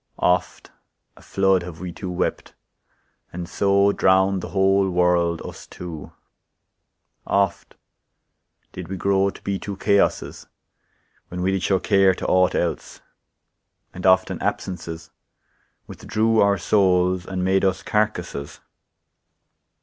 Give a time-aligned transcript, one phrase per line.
[0.17, 0.71] Oft
[1.15, 2.55] a flood Have we two wept,
[3.31, 6.11] and so Drown'd the whole world, us two;
[7.27, 7.75] oft
[8.71, 10.47] did we grow, To be two chaoses,
[11.27, 13.01] when we did show Care to aught else;
[13.93, 15.11] and often absences
[15.85, 18.59] Withdrew our souls, and made us carcasses.